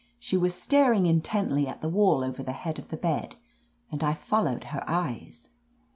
[0.17, 3.35] She was staring intently at the wall over the head of the bed,
[3.91, 5.49] and I followed her eyes.